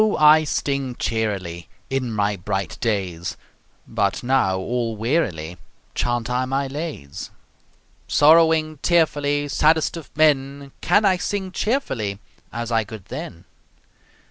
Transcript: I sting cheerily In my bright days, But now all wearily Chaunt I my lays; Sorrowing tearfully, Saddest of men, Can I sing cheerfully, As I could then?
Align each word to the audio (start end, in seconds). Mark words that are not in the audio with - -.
I 0.17 0.45
sting 0.45 0.95
cheerily 0.95 1.69
In 1.91 2.11
my 2.11 2.35
bright 2.35 2.75
days, 2.81 3.37
But 3.87 4.23
now 4.23 4.57
all 4.57 4.95
wearily 4.95 5.57
Chaunt 5.93 6.27
I 6.27 6.45
my 6.45 6.65
lays; 6.65 7.29
Sorrowing 8.07 8.79
tearfully, 8.81 9.47
Saddest 9.47 9.97
of 9.97 10.09
men, 10.17 10.71
Can 10.81 11.05
I 11.05 11.17
sing 11.17 11.51
cheerfully, 11.51 12.17
As 12.51 12.71
I 12.71 12.83
could 12.83 13.05
then? 13.13 13.45